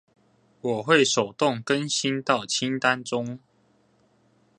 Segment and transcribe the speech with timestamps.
[0.61, 3.37] 我會手動更新到清單中